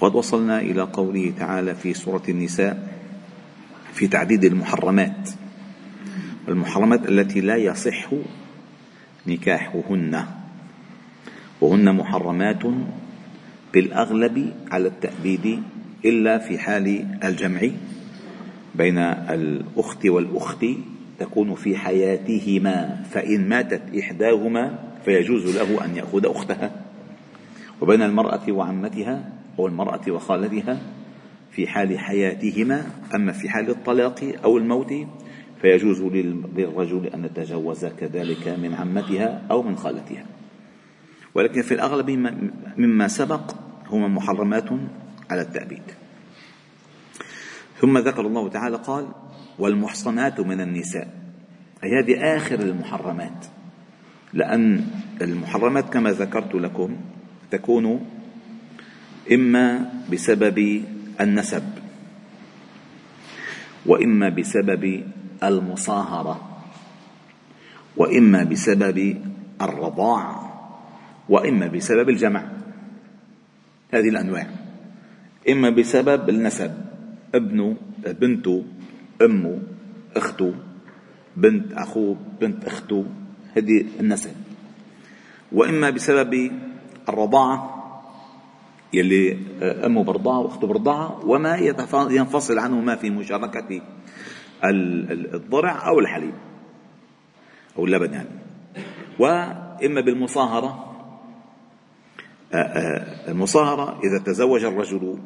قد 0.00 0.14
وصلنا 0.14 0.60
إلى 0.60 0.82
قوله 0.82 1.32
تعالى 1.38 1.74
في 1.74 1.94
سورة 1.94 2.22
النساء 2.28 2.88
في 3.92 4.08
تعديد 4.08 4.44
المحرمات 4.44 5.30
المحرمات 6.48 7.08
التي 7.08 7.40
لا 7.40 7.56
يصح 7.56 8.10
نكاحهن 9.26 10.24
وهن 11.60 11.94
محرمات 11.94 12.62
بالأغلب 13.74 14.52
على 14.70 14.88
التأبيد 14.88 15.62
إلا 16.04 16.38
في 16.38 16.58
حال 16.58 17.06
الجمع 17.24 17.60
بين 18.74 18.98
الأخت 18.98 20.06
والأخت 20.06 20.66
تكون 21.18 21.54
في 21.54 21.76
حياتهما 21.76 23.02
فإن 23.10 23.48
ماتت 23.48 23.82
إحداهما 23.98 24.78
فيجوز 25.04 25.56
له 25.56 25.84
أن 25.84 25.96
يأخذ 25.96 26.26
أختها 26.26 26.70
وبين 27.80 28.02
المرأة 28.02 28.52
وعمتها 28.52 29.37
أو 29.58 29.66
المرأة 29.66 30.00
وخالتها 30.08 30.80
في 31.50 31.66
حال 31.66 31.98
حياتهما 31.98 32.86
أما 33.14 33.32
في 33.32 33.48
حال 33.48 33.70
الطلاق 33.70 34.32
أو 34.44 34.58
الموت 34.58 34.94
فيجوز 35.60 36.02
للرجل 36.02 37.06
أن 37.06 37.24
يتجوز 37.24 37.84
كذلك 37.84 38.48
من 38.48 38.74
عمتها 38.74 39.46
أو 39.50 39.62
من 39.62 39.76
خالتها. 39.76 40.26
ولكن 41.34 41.62
في 41.62 41.74
الأغلب 41.74 42.10
مما 42.76 43.08
سبق 43.08 43.54
هما 43.90 44.08
محرمات 44.08 44.68
على 45.30 45.40
التأبيد. 45.40 45.82
ثم 47.80 47.98
ذكر 47.98 48.26
الله 48.26 48.48
تعالى 48.48 48.76
قال 48.76 49.06
والمحصنات 49.58 50.40
من 50.40 50.60
النساء. 50.60 51.08
أي 51.84 51.88
هذه 52.02 52.36
آخر 52.36 52.60
المحرمات. 52.60 53.46
لأن 54.32 54.84
المحرمات 55.22 55.92
كما 55.92 56.10
ذكرت 56.12 56.54
لكم 56.54 56.96
تكون 57.50 58.06
إما 59.32 59.92
بسبب 60.12 60.82
النسب 61.20 61.64
وإما 63.86 64.28
بسبب 64.28 64.84
المصاهرة 65.42 66.36
وإما 67.96 68.44
بسبب 68.44 68.98
الرضاع 69.62 70.48
وإما 71.28 71.66
بسبب 71.66 72.08
الجمع. 72.08 72.44
هذه 73.90 74.08
الأنواع. 74.08 74.46
إما 75.48 75.70
بسبب 75.70 76.28
النسب 76.28 76.72
ابنه 77.34 77.76
بنته 78.06 78.64
أمه 79.22 79.58
أخته 80.16 80.54
بنت 81.36 81.72
أخوه 81.72 82.16
بنت 82.40 82.64
أخته 82.64 83.06
هذه 83.56 83.84
النسب. 84.00 84.32
وإما 85.52 85.90
بسبب 85.90 86.52
الرضاعة 87.08 87.77
يلي 88.92 89.38
أمه 89.62 90.04
برضعة 90.04 90.38
وأخته 90.38 90.66
برضعة 90.66 91.26
وما 91.26 91.56
ينفصل 92.10 92.58
عنه 92.58 92.80
ما 92.80 92.96
في 92.96 93.10
مشاركة 93.10 93.80
الضرع 95.34 95.88
أو 95.88 95.98
الحليب 95.98 96.34
أو 97.78 97.84
اللبن 97.84 98.12
يعني. 98.12 98.28
وإما 99.18 100.00
بالمصاهرة 100.00 100.84
المصاهرة 103.28 104.00
إذا 104.04 104.18
تزوج 104.24 104.64
الرجل 104.64 105.18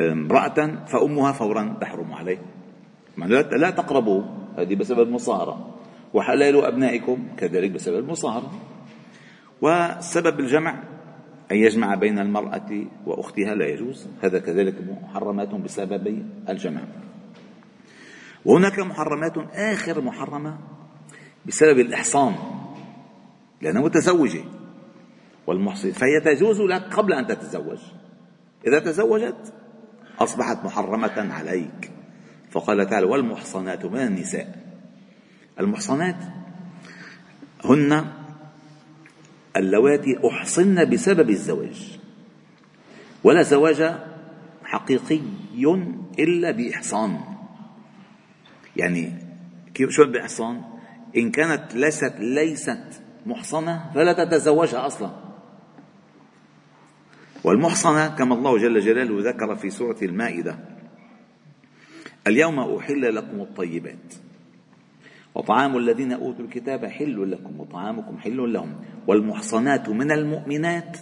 امرأة 0.00 0.84
فأمها 0.86 1.32
فورا 1.32 1.76
تحرم 1.80 2.12
عليه. 2.12 2.38
لا 3.52 3.70
تقربوا 3.70 4.22
هذه 4.58 4.74
بسبب 4.74 5.00
المصاهرة. 5.00 5.74
وحلال 6.14 6.64
أبنائكم 6.64 7.28
كذلك 7.36 7.70
بسبب 7.70 7.98
المصاهرة. 7.98 8.52
وسبب 9.62 10.40
الجمع 10.40 10.82
أن 11.52 11.56
يجمع 11.56 11.94
بين 11.94 12.18
المرأة 12.18 12.84
وأختها 13.06 13.54
لا 13.54 13.66
يجوز. 13.66 14.08
هذا 14.22 14.38
كذلك 14.38 14.74
محرمات 14.80 15.54
بسبب 15.54 16.26
الجمع 16.48 16.80
وهناك 18.44 18.78
محرمات 18.78 19.38
آخر 19.54 20.00
محرمة 20.00 20.58
بسبب 21.46 21.78
الإحصان 21.78 22.34
لأنها 23.60 23.82
متزوجة 23.82 24.44
والمحصن 25.46 25.90
فهي 25.90 26.20
تجوز 26.20 26.60
لك 26.60 26.82
قبل 26.82 27.12
أن 27.12 27.26
تتزوج. 27.26 27.78
إذا 28.66 28.78
تزوجت 28.78 29.54
أصبحت 30.18 30.64
محرمة 30.64 31.34
عليك. 31.34 31.90
فقال 32.50 32.86
تعالى 32.86 33.06
والمحصنات 33.06 33.84
من 33.84 33.98
النساء. 33.98 34.62
المحصنات 35.60 36.16
هن 37.64 38.21
اللواتي 39.56 40.18
أحصن 40.28 40.90
بسبب 40.90 41.30
الزواج. 41.30 41.98
ولا 43.24 43.42
زواج 43.42 43.92
حقيقي 44.64 45.20
إلا 46.18 46.50
بإحصان. 46.50 47.20
يعني 48.76 49.12
كيف 49.74 49.90
شو 49.90 50.04
بإحصان؟ 50.04 50.62
إن 51.16 51.30
كانت 51.30 51.74
ليست 51.74 52.14
ليست 52.18 53.02
محصنة 53.26 53.90
فلا 53.94 54.12
تتزوجها 54.12 54.86
أصلا. 54.86 55.10
والمحصنة 57.44 58.08
كما 58.08 58.34
الله 58.34 58.58
جل 58.58 58.80
جلاله 58.80 59.30
ذكر 59.30 59.56
في 59.56 59.70
سورة 59.70 59.98
المائدة 60.02 60.58
اليوم 62.26 62.58
أحل 62.58 63.14
لكم 63.14 63.40
الطيبات. 63.40 64.14
وطعام 65.34 65.76
الذين 65.76 66.12
أوتوا 66.12 66.44
الكتاب 66.44 66.84
حل 66.86 67.30
لكم 67.30 67.60
وطعامكم 67.60 68.18
حل 68.18 68.52
لهم. 68.52 68.74
والمحصنات 69.06 69.88
من 69.88 70.12
المؤمنات 70.12 70.98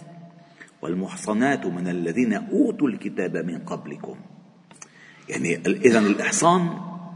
والمحصنات 0.81 1.65
من 1.65 1.87
الذين 1.87 2.33
أوتوا 2.33 2.87
الكتاب 2.87 3.37
من 3.37 3.59
قبلكم. 3.59 4.15
يعني 5.29 5.55
إذا 5.65 5.99
الإحصان 5.99 6.69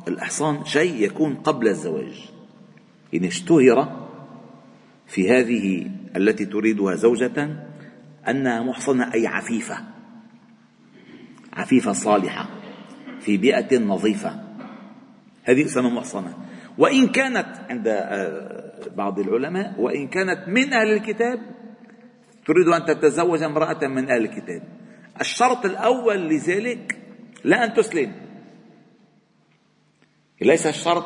الإحصان 0.08 0.66
شيء 0.66 1.04
يكون 1.04 1.36
قبل 1.36 1.68
الزواج. 1.68 2.30
إن 3.14 3.24
اشتهر 3.24 4.08
في 5.08 5.32
هذه 5.32 5.92
التي 6.16 6.46
تريدها 6.46 6.96
زوجة 6.96 7.66
أنها 8.28 8.64
محصنة 8.64 9.14
أي 9.14 9.28
عفيفة 9.28 9.78
عفيفة 11.54 11.94
صالحة 11.94 12.50
في 13.20 13.38
بيئة 13.38 13.80
نظيفة. 13.80 14.44
هذه 15.44 15.66
اسمها 15.66 15.90
محصنة 15.90 16.34
وإن 16.78 17.08
كانت 17.08 17.48
عند 17.70 17.88
آه، 17.88 18.90
بعض 18.96 19.20
العلماء 19.20 19.82
وإن 19.82 20.08
كانت 20.08 20.48
من 20.48 20.74
أهل 20.74 20.94
الكتاب 20.94 21.40
تريد 22.46 22.68
أن 22.68 22.86
تتزوج 22.86 23.44
امرأة 23.44 23.88
من 23.88 24.10
أهل 24.10 24.26
الكتاب. 24.26 24.64
الشرط 25.22 25.66
الأول 25.66 26.30
لذلك 26.30 26.98
لا 27.44 27.66
أن 27.66 27.74
تسلم. 27.74 28.12
ليس 30.42 30.68
الشرط 30.68 31.06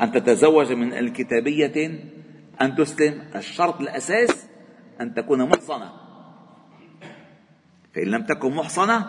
أن 0.00 0.12
تتزوج 0.12 0.72
من 0.72 0.92
الكتابية 0.92 2.00
أن 2.60 2.74
تسلم. 2.74 3.22
الشرط 3.36 3.80
الأساس 3.80 4.46
أن 5.00 5.14
تكون 5.14 5.48
محصنة. 5.48 5.92
فإن 7.94 8.06
لم 8.06 8.22
تكن 8.22 8.52
محصنة 8.54 9.06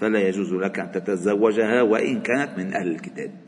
فلا 0.00 0.18
يجوز 0.28 0.54
لك 0.54 0.78
أن 0.78 0.92
تتزوجها 0.92 1.82
وإن 1.82 2.20
كانت 2.22 2.58
من 2.58 2.74
أهل 2.74 2.90
الكتاب. 2.90 3.47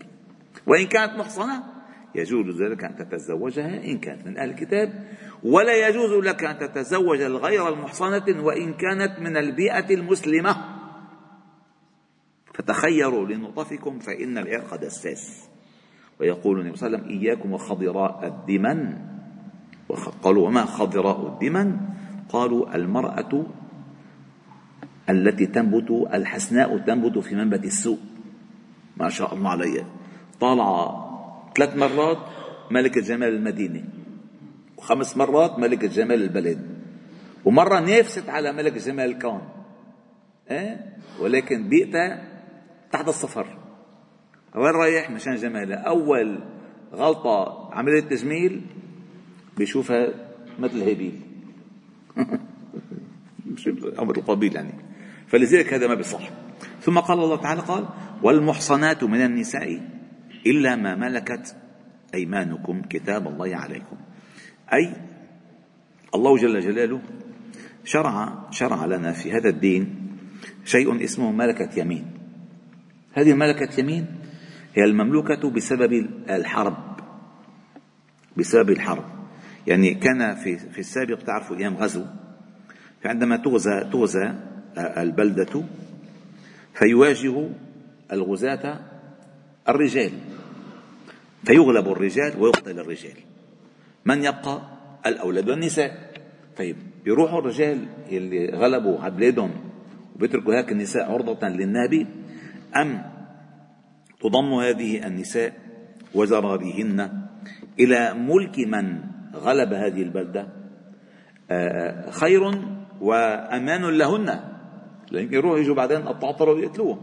وإن 0.67 0.87
كانت 0.87 1.13
محصنة 1.19 1.63
يجوز 2.15 2.63
ذلك 2.63 2.85
أن 2.85 2.97
تتزوجها 2.97 3.85
إن 3.85 3.99
كانت 3.99 4.27
من 4.27 4.39
أهل 4.39 4.51
الكتاب 4.51 5.09
ولا 5.43 5.89
يجوز 5.89 6.25
لك 6.25 6.45
أن 6.45 6.59
تتزوج 6.59 7.21
الغير 7.21 7.69
المحصنة 7.69 8.43
وإن 8.43 8.75
كانت 8.75 9.19
من 9.21 9.37
البيئة 9.37 9.95
المسلمة. 9.95 10.57
فتخيروا 12.55 13.27
لنطفكم 13.27 13.99
فإن 13.99 14.39
العرق 14.39 14.77
دساس. 14.77 15.49
ويقول 16.21 16.61
النبي 16.61 16.77
صلى 16.77 16.87
الله 16.87 16.99
عليه 16.99 17.09
وسلم 17.09 17.21
إياكم 17.21 17.53
وخضراء 17.53 18.27
الدمن. 18.27 18.99
قالوا 20.23 20.47
وما 20.47 20.65
خضراء 20.65 21.27
الدمن؟ 21.27 21.77
قالوا 22.29 22.75
المرأة 22.77 23.47
التي 25.11 25.47
تنبت 25.47 25.91
الحسناء 26.15 26.79
تنبت 26.79 27.19
في 27.19 27.35
منبت 27.35 27.65
السوء. 27.65 27.99
ما 28.97 29.09
شاء 29.09 29.35
الله 29.35 29.51
عليها. 29.51 30.00
طالعة 30.41 31.11
ثلاث 31.57 31.77
مرات 31.77 32.19
ملكة 32.71 33.01
جمال 33.01 33.29
المدينة 33.29 33.85
وخمس 34.77 35.17
مرات 35.17 35.59
ملكة 35.59 35.89
جمال 35.89 36.23
البلد 36.23 36.81
ومرة 37.45 37.81
نافست 37.81 38.29
على 38.29 38.53
ملك 38.53 38.73
جمال 38.73 39.11
الكون 39.11 39.41
إيه؟ 40.51 40.87
ولكن 41.21 41.69
بيئتها 41.69 42.23
تحت 42.93 43.09
الصفر. 43.09 43.47
وين 44.55 44.73
رايح؟ 44.73 45.11
مشان 45.11 45.37
جمالها. 45.37 45.77
أول 45.77 46.41
غلطة 46.93 47.69
عملية 47.73 48.01
تجميل 48.01 48.63
بيشوفها 49.57 50.09
مثل 50.59 50.83
هابيل 50.83 51.21
أو 53.99 54.05
مثل 54.09 54.21
قابيل 54.21 54.57
يعني. 54.57 54.75
فلذلك 55.27 55.75
هذا 55.75 55.87
ما 55.87 55.95
بيصح. 55.95 56.31
ثم 56.81 56.99
قال 56.99 57.19
الله 57.19 57.37
تعالى 57.37 57.61
قال 57.61 57.89
والمحصنات 58.23 59.05
من 59.05 59.21
النساء 59.21 59.81
إلا 60.47 60.77
ما 60.77 60.95
ملكت 60.95 61.57
أيمانكم 62.15 62.83
كتاب 62.83 63.29
الله 63.29 63.57
عليكم. 63.57 63.97
أي 64.73 64.93
الله 66.15 66.37
جل 66.37 66.61
جلاله 66.61 67.01
شرع 67.85 68.51
شرع 68.51 68.87
لنا 68.87 69.13
في 69.13 69.33
هذا 69.33 69.49
الدين 69.49 69.97
شيء 70.65 71.05
اسمه 71.05 71.33
ملكة 71.33 71.81
يمين. 71.81 72.05
هذه 73.13 73.35
ملكة 73.35 73.81
يمين 73.81 74.07
هي 74.75 74.85
المملوكة 74.85 75.51
بسبب 75.51 75.93
الحرب. 76.31 76.77
بسبب 78.37 78.71
الحرب. 78.71 79.05
يعني 79.67 79.95
كان 79.95 80.35
في 80.35 80.59
في 80.59 80.79
السابق 80.79 81.19
تعرفوا 81.19 81.57
أيام 81.57 81.77
غزو 81.77 82.05
فعندما 83.03 83.37
تغزى 83.37 83.91
تغزى 83.93 84.35
البلدة 84.79 85.65
فيواجه 86.75 87.49
الغزاة 88.13 88.81
الرجال. 89.69 90.13
فيغلب 91.45 91.89
الرجال 91.89 92.43
ويقتل 92.43 92.79
الرجال. 92.79 93.17
من 94.05 94.25
يبقى؟ 94.25 94.63
الأولاد 95.07 95.51
والنساء. 95.51 96.11
طيب 96.57 96.77
بيروحوا 97.05 97.39
الرجال 97.39 97.87
اللي 98.09 98.49
غلبوا 98.57 99.01
على 99.01 99.15
بلادهم 99.15 99.51
وبيتركوا 100.17 100.55
هيك 100.55 100.73
النساء 100.73 101.13
عرضة 101.13 101.49
للنابي 101.49 102.07
أم 102.77 103.03
تضم 104.21 104.55
هذه 104.55 105.07
النساء 105.07 105.53
وزراريهن 106.15 107.11
إلى 107.81 108.15
ملك 108.15 108.59
من 108.59 109.01
غلب 109.35 109.73
هذه 109.73 110.03
البلدة؟ 110.03 110.49
آه، 111.51 112.11
خير 112.11 112.41
وأمان 113.01 113.85
لهن. 113.85 114.41
لأن 115.11 115.35
يروحوا 115.35 115.59
يجوا 115.59 115.75
بعدين 115.75 116.09
الطعطرة 116.09 116.53
ويقتلوهم 116.53 117.01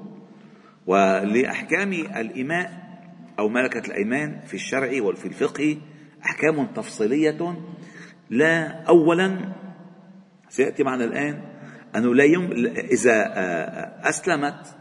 ولأحكام 0.87 1.91
الإماء 1.93 2.86
أو 3.39 3.49
ملكة 3.49 3.87
الأيمان 3.87 4.41
في 4.45 4.53
الشرع 4.53 5.01
وفي 5.01 5.25
الفقه 5.25 5.77
أحكام 6.25 6.65
تفصيلية 6.65 7.57
لا 8.29 8.83
أولا 8.83 9.53
سيأتي 10.49 10.83
معنا 10.83 11.03
الآن 11.03 11.41
أنه 11.95 12.15
لا 12.15 12.23
يم 12.23 12.51
إذا 12.77 13.33
آه، 13.35 14.09
أسلمت 14.09 14.77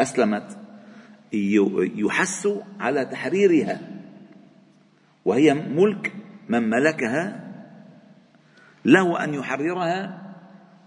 أسلمت 0.00 0.58
يحس 1.32 2.48
على 2.80 3.04
تحريرها 3.04 3.80
وهي 5.24 5.54
ملك 5.54 6.12
من 6.48 6.70
ملكها 6.70 7.46
له 8.84 9.24
أن 9.24 9.34
يحررها 9.34 10.22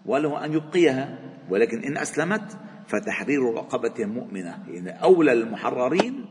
وله 0.06 0.46
أن 0.46 0.54
يبقيها 0.54 1.20
ولكن 1.50 1.84
إن 1.84 1.98
أسلمت 1.98 2.58
فتحرير 2.88 3.54
رقبة 3.54 4.06
مؤمنة. 4.06 4.64
يعني 4.68 5.04
أولى 5.04 5.34
المحررين 5.34 6.26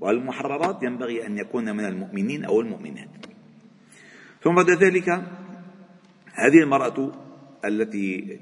والمحررات 0.00 0.82
ينبغي 0.82 1.26
أن 1.26 1.38
يكون 1.38 1.76
من 1.76 1.84
المؤمنين 1.84 2.44
أو 2.44 2.60
المؤمنات. 2.60 3.08
ثم 4.42 4.54
بعد 4.54 4.70
ذلك 4.70 5.08
هذه 6.34 6.62
المرأة 6.62 7.12
التي 7.64 8.38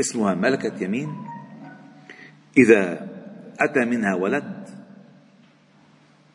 اسمها 0.00 0.34
ملكة 0.34 0.84
يمين 0.84 1.08
إذا 2.58 3.08
أتى 3.60 3.84
منها 3.84 4.14
ولد 4.14 4.68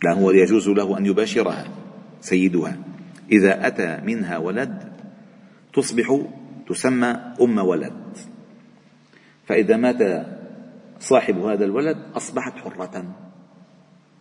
لا 0.03 0.13
هو 0.13 0.31
يجوز 0.31 0.69
له 0.69 0.97
أن 0.97 1.05
يباشرها 1.05 1.67
سيدها. 2.21 2.77
إذا 3.31 3.67
أتى 3.67 4.01
منها 4.03 4.37
ولد 4.37 4.93
تصبح 5.73 6.21
تسمى 6.67 7.07
أم 7.41 7.57
ولد. 7.57 8.17
فإذا 9.45 9.77
مات 9.77 10.27
صاحب 10.99 11.37
هذا 11.37 11.65
الولد 11.65 11.97
أصبحت 12.15 12.53
حرة. 12.57 13.28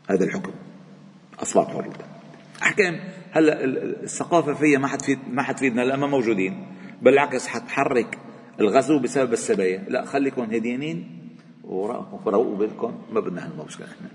هذا 0.09 0.25
الحكم. 0.25 0.53
أصبحت 1.43 1.67
حرة 1.67 1.93
أحكام. 2.63 3.01
هلا 3.33 3.65
الثقافة 4.05 4.55
فيها 4.55 4.79
ما 4.79 4.89
حتفيد 4.89 5.19
ما 5.31 5.43
حتفيدنا 5.43 5.83
لا 5.83 5.97
ما 5.97 6.07
موجودين. 6.07 6.67
بالعكس 7.03 7.47
حتحرك 7.47 8.19
الغزو 8.61 8.99
بسبب 8.99 9.33
السبايا. 9.33 9.85
لا 9.89 10.05
خليكم 10.05 10.43
هديانين 10.43 11.21
وروقوا 11.65 12.57
بالكم 12.57 13.03
ما 13.13 13.21
بدنا 13.21 13.47
هالمشكلة 13.47 13.87
إحنا. 13.87 14.09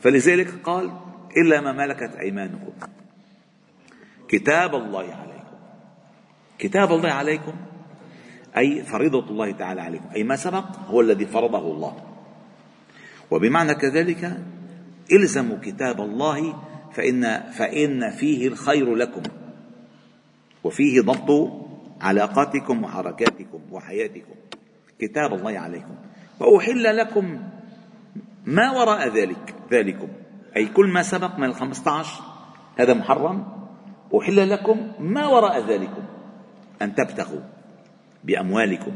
فلذلك 0.00 0.48
قال 0.64 0.90
إلا 1.36 1.60
ما 1.60 1.72
ملكت 1.72 2.16
أيمانكم. 2.16 2.72
كتاب 4.28 4.74
الله 4.74 5.04
عليكم. 5.14 5.56
كتاب 6.58 6.92
الله 6.92 7.10
عليكم 7.10 7.52
أي 8.56 8.82
فريضة 8.82 9.30
الله 9.30 9.52
تعالى 9.52 9.80
عليكم. 9.80 10.08
أي 10.14 10.24
ما 10.24 10.36
سبق 10.36 10.76
هو 10.88 11.00
الذي 11.00 11.26
فرضه 11.26 11.72
الله. 11.72 11.96
وبمعنى 13.30 13.74
كذلك 13.74 14.38
الزموا 15.16 15.56
كتاب 15.62 16.00
الله 16.00 16.54
فإن 16.92 17.40
فإن 17.52 18.10
فيه 18.10 18.48
الخير 18.48 18.94
لكم 18.94 19.22
وفيه 20.64 21.00
ضبط 21.00 21.52
علاقاتكم 22.00 22.84
وحركاتكم 22.84 23.60
وحياتكم. 23.70 24.34
كتاب 24.98 25.34
الله 25.34 25.58
عليكم. 25.58 25.94
وأحل 26.40 26.96
لكم 26.96 27.40
ما 28.44 28.70
وراء 28.70 29.08
ذلك 29.08 29.54
ذلكم. 29.72 30.08
أي 30.56 30.66
كل 30.66 30.86
ما 30.86 31.02
سبق 31.02 31.38
من 31.38 31.44
الخمسة 31.44 31.90
عشر 31.90 32.22
هذا 32.76 32.94
محرم. 32.94 33.46
أحل 34.18 34.50
لكم 34.50 34.92
ما 34.98 35.26
وراء 35.26 35.66
ذلكم 35.66 36.02
أن 36.82 36.94
تبتغوا 36.94 37.40
بأموالكم. 38.24 38.92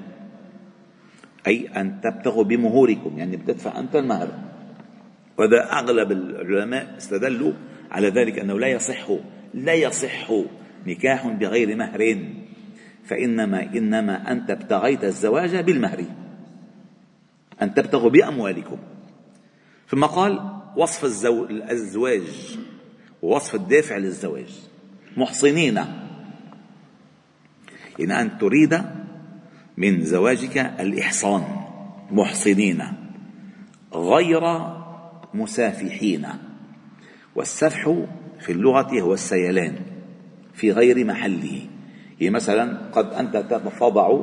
أي 1.46 1.68
أن 1.76 2.00
تبتغوا 2.00 2.44
بمهوركم 2.44 3.18
يعني 3.18 3.36
بتدفع 3.36 3.78
أنت 3.78 3.96
المهر. 3.96 4.28
وهذا 5.38 5.72
أغلب 5.72 6.12
العلماء 6.12 6.96
استدلوا 6.96 7.52
على 7.90 8.08
ذلك 8.08 8.38
أنه 8.38 8.58
لا 8.58 8.68
يصح 8.68 9.10
لا 9.54 9.74
يصح 9.74 10.32
نكاح 10.86 11.26
بغير 11.26 11.76
مهر. 11.76 12.18
فإنما 13.04 13.62
إنما 13.62 14.32
أنت 14.32 14.50
ابتغيت 14.50 15.04
الزواج 15.04 15.56
بالمهر 15.56 16.04
أن 17.62 17.74
تبتغوا 17.74 18.10
بأموالكم. 18.10 18.78
ثم 19.88 20.04
قال 20.04 20.60
وصف 20.76 21.04
الزو... 21.04 21.46
الزواج 21.70 22.58
ووصف 23.22 23.54
الدافع 23.54 23.96
للزواج. 23.96 24.60
محصنين. 25.16 25.78
إن 28.00 28.10
أن 28.10 28.38
تريد 28.38 28.82
من 29.76 30.04
زواجك 30.04 30.56
الإحصان. 30.58 31.42
محصنين. 32.10 32.82
غير 33.94 34.44
مسافحين. 35.34 36.26
والسفح 37.34 37.94
في 38.40 38.52
اللغة 38.52 39.00
هو 39.00 39.14
السيلان 39.14 39.76
في 40.54 40.72
غير 40.72 41.04
محله. 41.04 41.60
يعني 42.20 42.34
مثلا 42.34 42.78
قد 42.92 43.12
أنت 43.12 43.36
تضع 43.80 44.20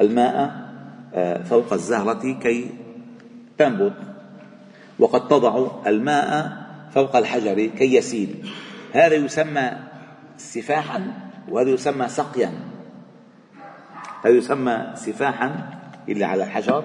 الماء 0.00 0.64
آه، 1.14 1.42
فوق 1.42 1.72
الزهرة 1.72 2.38
كي 2.42 2.70
تنبت. 3.58 3.96
وقد 4.98 5.28
تضع 5.28 5.66
الماء 5.86 6.56
فوق 6.90 7.16
الحجر 7.16 7.66
كي 7.66 7.94
يسيل. 7.94 8.48
هذا 8.92 9.14
يسمى 9.14 9.70
سفاحا 10.36 11.12
وهذا 11.48 11.70
يسمى 11.70 12.08
سقيا. 12.08 12.52
هذا 14.24 14.34
يسمى 14.34 14.86
سفاحا 14.94 15.70
اللي 16.08 16.24
على 16.24 16.44
الحجر 16.44 16.84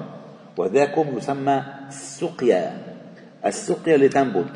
وذاكم 0.57 1.17
يسمى 1.17 1.63
سقيا. 1.89 2.88
السقيا 3.46 3.98
لتنبت 3.98 4.50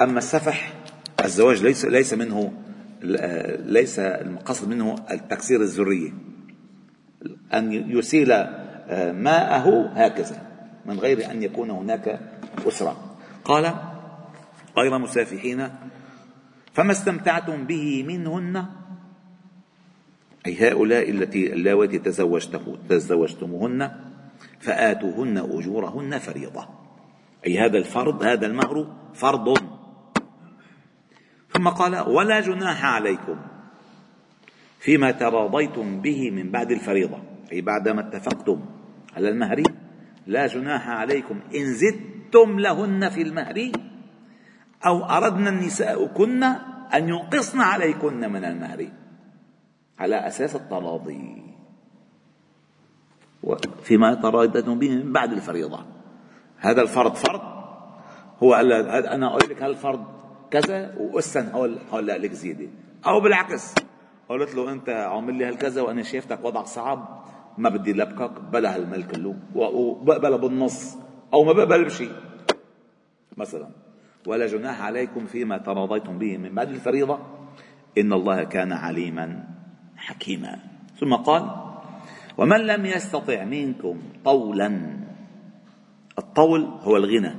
أما 0.00 0.18
السفح 0.18 0.72
الزواج 1.24 1.62
ليس 1.62 1.84
ليس 1.84 2.14
منه 2.14 2.52
ليس 3.64 3.98
المقصد 3.98 4.68
منه 4.68 4.94
التكسير 5.10 5.60
الذرية. 5.60 6.10
أن 7.54 7.72
يسيل 7.72 8.28
ماءه 9.12 9.92
هكذا 9.94 10.42
من 10.86 10.98
غير 10.98 11.30
أن 11.30 11.42
يكون 11.42 11.70
هناك 11.70 12.20
أسرة. 12.68 13.16
قال 13.44 13.74
غير 14.76 14.98
مسافحين 14.98 15.70
فما 16.72 16.92
استمتعتم 16.92 17.64
به 17.64 18.04
منهن؟ 18.08 18.64
أي 20.46 20.70
هؤلاء 20.70 21.10
التي 21.10 21.52
اللواتي 21.52 21.98
تزوجتموهن 22.88 23.90
فآتوهن 24.60 25.38
أجورهن 25.38 26.18
فريضة. 26.18 26.77
أي 27.46 27.58
هذا 27.58 27.78
الفرض 27.78 28.22
هذا 28.22 28.46
المهر 28.46 28.96
فرض. 29.14 29.58
ثم 31.52 31.68
قال 31.68 32.08
ولا 32.08 32.40
جناح 32.40 32.84
عليكم 32.84 33.36
فيما 34.78 35.10
تراضيتم 35.10 36.00
به 36.00 36.30
من 36.30 36.50
بعد 36.50 36.70
الفريضة. 36.70 37.18
أي 37.52 37.60
بعدما 37.60 38.00
اتفقتم 38.08 38.60
على 39.16 39.28
المهر 39.28 39.62
لا 40.26 40.46
جناح 40.46 40.88
عليكم 40.88 41.40
إن 41.54 41.74
زدتم 41.74 42.60
لهن 42.60 43.08
في 43.08 43.22
المهر 43.22 43.72
أو 44.86 45.04
أردنا 45.04 45.50
النساء 45.50 46.06
كن 46.06 46.42
أن 46.94 47.08
ينقصن 47.08 47.60
عليكن 47.60 48.32
من 48.32 48.44
المهر. 48.44 48.88
على 49.98 50.26
أساس 50.26 50.56
التراضي. 50.56 51.42
فيما 53.82 54.14
تراضيتم 54.14 54.78
به 54.78 54.90
من 54.96 55.12
بعد 55.12 55.32
الفريضة. 55.32 55.97
هذا 56.58 56.82
الفرض 56.82 57.14
فرض. 57.14 57.40
هو 58.42 58.54
قال 58.54 58.72
أنا 59.06 59.26
أقول 59.26 59.50
لك 59.50 59.62
هالفرض 59.62 60.04
كذا؟ 60.50 60.94
وأسا 60.98 61.50
هقول 61.52 62.06
لك 62.06 62.32
زيادة. 62.32 62.68
أو 63.06 63.20
بالعكس. 63.20 63.74
قلت 64.28 64.54
له 64.54 64.72
أنت 64.72 64.88
عامل 64.88 65.34
لي 65.34 65.44
هالكذا 65.44 65.82
وأنا 65.82 66.02
شايفتك 66.02 66.44
وضعك 66.44 66.66
صعب. 66.66 67.24
ما 67.58 67.68
بدي 67.68 67.92
لبكك 67.92 68.40
بلا 68.52 68.76
هالمال 68.76 69.06
كله 69.06 69.34
وبقبل 69.54 70.38
بالنص 70.38 70.96
أو 71.34 71.44
ما 71.44 71.52
بقبل 71.52 71.84
بشيء. 71.84 72.12
مثلا 73.36 73.68
ولا 74.26 74.46
جناح 74.46 74.82
عليكم 74.82 75.26
فيما 75.26 75.58
تراضيتم 75.58 76.18
به 76.18 76.36
من 76.36 76.54
بعد 76.54 76.68
الفريضة. 76.68 77.18
إن 77.98 78.12
الله 78.12 78.44
كان 78.44 78.72
عليما 78.72 79.44
حكيما. 79.96 80.58
ثم 81.00 81.14
قال 81.14 81.50
ومن 82.38 82.60
لم 82.60 82.86
يستطع 82.86 83.44
منكم 83.44 84.02
طولا 84.24 84.97
الطول 86.18 86.64
هو 86.64 86.96
الغنى. 86.96 87.34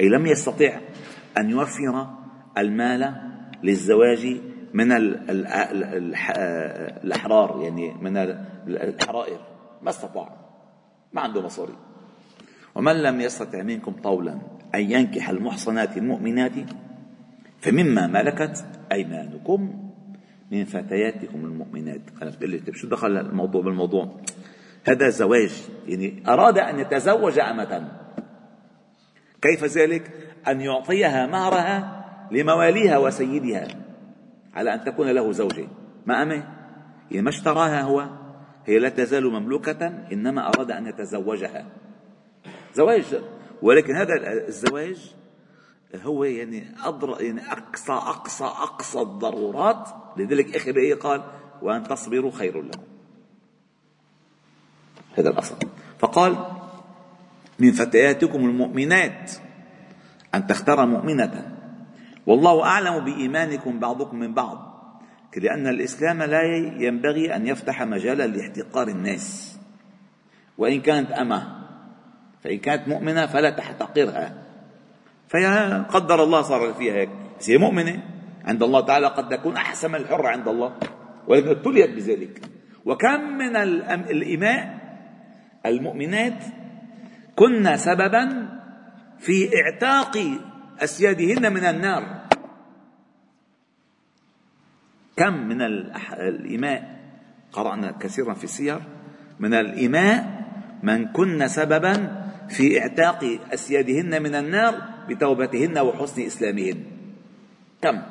أي 0.00 0.08
لم 0.08 0.26
يستطع 0.26 0.80
أن 1.38 1.50
يوفر 1.50 2.06
المال 2.58 3.14
للزواج 3.62 4.36
من 4.74 4.92
الأحرار 7.04 7.60
يعني 7.62 7.94
من 7.94 8.16
الحرائر. 8.68 9.40
ما 9.82 9.90
استطاع. 9.90 10.36
ما 11.12 11.20
عنده 11.20 11.42
مصاري. 11.42 11.74
ومن 12.74 13.02
لم 13.02 13.20
يستطع 13.20 13.62
منكم 13.62 13.92
طولا 13.92 14.38
أن 14.74 14.90
ينكح 14.90 15.28
المحصنات 15.28 15.96
المؤمنات 15.96 16.52
فمما 17.60 18.06
ملكت 18.06 18.64
أيمانكم 18.92 19.90
من 20.50 20.64
فتياتكم 20.64 21.44
المؤمنات. 21.44 22.00
أنا 22.22 22.30
بتقول 22.30 22.50
لي 22.50 22.58
طيب 22.58 22.74
شو 22.74 22.88
دخل 22.88 23.16
الموضوع 23.16 23.62
بالموضوع؟ 23.62 24.20
هذا 24.88 25.08
زواج. 25.08 25.62
يعني 25.86 26.22
أراد 26.28 26.58
أن 26.58 26.78
يتزوج 26.78 27.38
أمة. 27.38 27.92
كيف 29.42 29.64
ذلك؟ 29.64 30.10
أن 30.48 30.60
يعطيها 30.60 31.26
مهرها 31.26 32.04
لمواليها 32.30 32.98
وسيدها 32.98 33.68
على 34.54 34.74
أن 34.74 34.84
تكون 34.84 35.08
له 35.08 35.32
زوجة 35.32 35.66
ما 36.06 36.22
أمه 36.22 36.44
يعني 37.10 37.22
ما 37.22 37.28
اشتراها 37.28 37.82
هو؟ 37.82 38.06
هي 38.66 38.78
لا 38.78 38.88
تزال 38.88 39.32
مملوكة 39.32 39.86
إنما 40.12 40.48
أراد 40.48 40.70
أن 40.70 40.86
يتزوجها. 40.86 41.66
زواج. 42.74 43.04
ولكن 43.62 43.96
هذا 43.96 44.12
الزواج 44.48 45.14
هو 46.02 46.24
يعني 46.24 46.64
أضر 46.84 47.22
يعني 47.22 47.52
أقصى 47.52 47.92
أقصى 47.92 48.44
أقصى 48.44 49.00
الضرورات. 49.00 49.88
لذلك 50.16 50.56
آخر 50.56 50.76
إيه 50.76 50.94
قال 50.94 51.22
وأن 51.62 51.82
تصبروا 51.82 52.30
خير 52.30 52.62
لكم. 52.62 52.93
هذا 55.18 55.30
الأصل. 55.30 55.56
فقال 55.98 56.36
من 57.58 57.72
فتياتكم 57.72 58.44
المؤمنات 58.44 59.32
أن 60.34 60.46
تختار 60.46 60.86
مؤمنة. 60.86 61.56
والله 62.26 62.64
أعلم 62.64 63.04
بإيمانكم 63.04 63.78
بعضكم 63.78 64.18
من 64.18 64.34
بعض 64.34 64.74
لأن 65.36 65.66
الإسلام 65.66 66.22
لا 66.22 66.42
ينبغي 66.78 67.36
أن 67.36 67.46
يفتح 67.46 67.82
مجالا 67.82 68.26
لاحتقار 68.26 68.88
الناس. 68.88 69.58
وإن 70.58 70.80
كانت 70.80 71.10
أمة 71.10 71.46
فإن 72.44 72.58
كانت 72.58 72.88
مؤمنة 72.88 73.26
فلا 73.26 73.50
تحتقرها. 73.50 74.34
فهي 75.28 75.84
قدر 75.90 76.24
الله 76.24 76.42
صار 76.42 76.74
فيها 76.74 76.94
هيك. 76.94 77.10
بس 77.40 77.50
هي 77.50 77.58
مؤمنة. 77.58 78.02
عند 78.44 78.62
الله 78.62 78.80
تعالى 78.80 79.06
قد 79.06 79.28
تكون 79.28 79.56
أحسن 79.56 79.90
من 79.90 79.96
الحرة 79.96 80.28
عند 80.28 80.48
الله. 80.48 80.76
ولكن 81.26 81.48
ابتليت 81.48 81.90
بذلك. 81.90 82.40
وكم 82.84 83.20
من 83.38 83.56
الإماء 84.10 84.73
المؤمنات 85.66 86.44
كنا 87.36 87.76
سببا 87.76 88.48
في 89.18 89.50
اعتاق 89.62 90.18
أسيادهن 90.80 91.52
من 91.52 91.64
النار. 91.64 92.24
كم 95.16 95.48
من 95.48 95.62
الإماء 95.62 97.00
قرأنا 97.52 97.90
كثيرا 97.90 98.34
في 98.34 98.44
السير 98.44 98.80
من 99.40 99.54
الإماء 99.54 100.44
من 100.82 101.06
كن 101.12 101.48
سببا 101.48 102.24
في 102.48 102.80
اعتاق 102.80 103.38
أسيادهن 103.52 104.22
من 104.22 104.34
النار 104.34 104.74
بتوبتهن 105.08 105.78
وحسن 105.78 106.22
إسلامهن. 106.22 106.84
كم؟ 107.82 108.02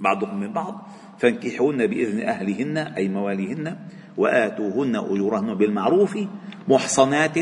بعضهم 0.00 0.40
من 0.40 0.52
بعض. 0.52 0.88
فانكحوهن 1.18 1.86
بإذن 1.86 2.28
أهلهن 2.28 2.76
أي 2.78 3.08
مواليهن. 3.08 3.76
وآتوهن 4.16 4.96
أجورهن 4.96 5.54
بالمعروف 5.54 6.18
محصنات 6.68 7.38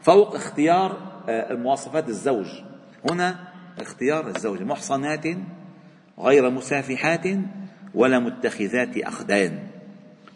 فوق 0.00 0.34
اختيار 0.34 1.08
آه، 1.28 1.52
المواصفات 1.52 2.08
الزوج. 2.08 2.46
هنا 3.10 3.48
اختيار 3.80 4.28
الزوج 4.28 4.62
محصنات 4.62 5.26
غير 6.18 6.50
مسافحات 6.50 7.26
ولا 7.94 8.18
متخذات 8.18 8.96
أخدان. 8.96 9.58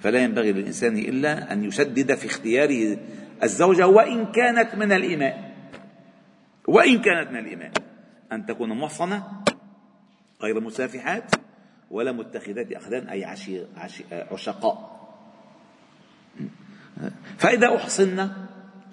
فلا 0.00 0.18
ينبغي 0.18 0.52
للإنسان 0.52 0.96
إلا 0.96 1.52
أن 1.52 1.64
يشدد 1.64 2.14
في 2.14 2.26
اختياره 2.26 2.98
الزوجة 3.42 3.86
وإن 3.86 4.26
كانت 4.32 4.74
من 4.74 4.92
الإماء 4.92 5.52
وإن 6.68 6.98
كانت 6.98 7.30
من 7.30 7.38
الإماء 7.38 7.70
أن 8.32 8.46
تكون 8.46 8.78
محصنة 8.78 9.24
غير 10.42 10.60
مسافحات 10.60 11.34
ولا 11.90 12.12
متخذات 12.12 12.72
أخدان 12.72 13.08
أي 13.08 13.24
عشي 13.24 13.60
عشقاء. 14.30 15.01
فإذا 17.38 17.76
أحصن 17.76 18.28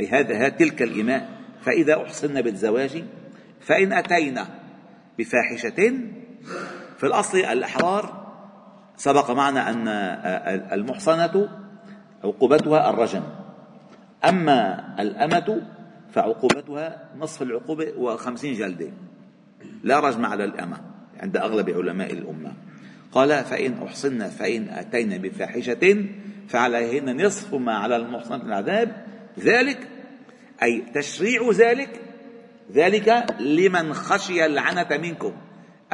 أي 0.02 0.08
هذا 0.08 0.50
تلك 0.50 0.82
الإماء 0.82 1.30
فإذا 1.62 2.04
أحصن 2.04 2.42
بالزواج 2.42 3.04
فإن 3.62 3.94
أتينا 3.94 4.48
بفاحشة 5.18 5.94
في 6.98 7.04
الأصل 7.04 7.38
الأحرار 7.38 8.20
سبق 8.98 9.32
معنا 9.32 9.70
أن 9.70 9.88
المحصنة 10.74 11.50
عقوبتها 12.24 12.90
الرجم 12.90 13.24
أما 14.26 14.86
الأمة 15.02 15.62
فعقوبتها 16.14 17.10
نصف 17.18 17.42
العقوبة 17.42 17.94
وخمسين 17.98 18.54
جلدة 18.54 18.90
لا 19.84 20.00
رجم 20.00 20.26
على 20.26 20.44
الأمة 20.44 20.78
عند 21.20 21.38
أغلب 21.38 21.70
علماء 21.70 22.14
الأمة. 22.14 22.54
قال 23.12 23.44
فإن 23.44 23.84
أحصن 23.84 24.30
فإن 24.30 24.70
أتينا 24.70 25.18
بفاحشة 25.18 26.06
فعليهن 26.50 27.26
نصف 27.26 27.54
ما 27.54 27.74
على 27.74 27.96
المحصنة 27.96 28.44
العذاب. 28.44 29.06
ذلك 29.40 29.88
أي 30.64 30.82
تشريع 30.96 31.52
ذلك 31.52 32.02
ذلك 32.72 33.36
لمن 33.40 33.94
خشي 33.94 34.46
اللعنة 34.46 34.98
منكم. 34.98 35.34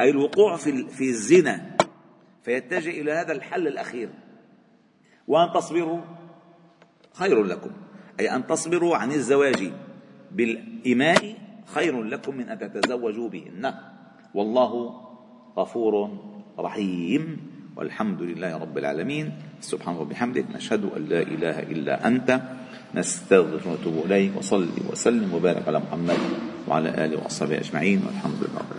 أي 0.00 0.10
الوقوع 0.10 0.56
في 0.56 0.88
في 0.88 1.04
الزنا. 1.04 1.76
فيتجه 2.42 2.90
إلى 2.90 3.12
هذا 3.12 3.32
الحل 3.32 3.66
الأخير. 3.66 4.08
وأن 5.28 5.52
تصبروا 5.54 6.00
خير 7.12 7.44
لكم. 7.44 7.70
أي 8.20 8.34
أن 8.34 8.46
تصبروا 8.46 8.96
عن 8.96 9.12
الزواج 9.12 9.72
بالإماء 10.32 11.34
خير 11.66 12.02
لكم 12.02 12.36
من 12.36 12.48
أن 12.48 12.58
تتزوجوا 12.58 13.28
بهن. 13.28 13.74
والله 14.34 15.00
غفور 15.56 16.18
رحيم. 16.58 17.36
والحمد 17.76 18.22
لله 18.22 18.56
رب 18.56 18.78
العالمين. 18.78 19.32
سبحانه 19.60 20.00
وبحمدك 20.00 20.44
نشهد 20.54 20.84
أن 20.96 21.06
لا 21.08 21.22
إله 21.22 21.58
إلا 21.58 22.06
أنت. 22.06 22.40
نستغفر 22.94 23.68
ونتوب 23.68 24.06
إليك. 24.06 24.36
وصلي 24.36 24.80
وسلم 24.92 25.34
وبارك 25.34 25.68
على 25.68 25.78
محمد 25.78 26.18
وعلى 26.68 26.88
آله 27.04 27.16
وأصحابه 27.16 27.58
أجمعين. 27.58 28.02
والحمد 28.06 28.40
لله 28.40 28.75